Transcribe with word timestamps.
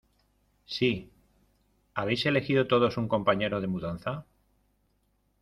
Sí.¿ 0.65 1.11
Habéis 1.93 2.25
elegido 2.25 2.65
todos 2.65 2.97
un 2.97 3.07
compañero 3.07 3.61
de 3.61 3.67
mudanza? 3.67 4.25